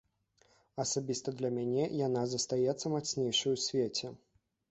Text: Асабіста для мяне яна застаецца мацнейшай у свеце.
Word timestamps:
Асабіста 0.83 1.33
для 1.41 1.51
мяне 1.57 1.83
яна 2.07 2.23
застаецца 2.33 2.85
мацнейшай 2.97 3.51
у 3.59 3.63
свеце. 3.69 4.07